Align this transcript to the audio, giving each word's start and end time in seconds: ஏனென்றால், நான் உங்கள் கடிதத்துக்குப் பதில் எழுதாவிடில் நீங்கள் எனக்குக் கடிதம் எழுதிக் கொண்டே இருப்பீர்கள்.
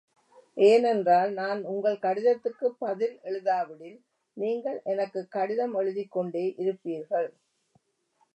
ஏனென்றால், 0.57 1.31
நான் 1.31 1.63
உங்கள் 1.63 1.99
கடிதத்துக்குப் 1.99 2.79
பதில் 2.79 3.19
எழுதாவிடில் 3.23 3.99
நீங்கள் 4.37 4.81
எனக்குக் 4.85 5.31
கடிதம் 5.31 5.73
எழுதிக் 5.73 6.11
கொண்டே 6.11 6.55
இருப்பீர்கள். 6.57 7.29